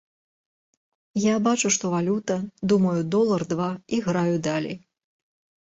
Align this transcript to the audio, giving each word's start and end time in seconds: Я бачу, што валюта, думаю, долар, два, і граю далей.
Я 1.23 1.35
бачу, 1.49 1.67
што 1.75 1.85
валюта, 1.95 2.37
думаю, 2.73 2.97
долар, 3.17 3.47
два, 3.55 3.71
і 3.95 4.01
граю 4.09 4.35
далей. 4.49 4.77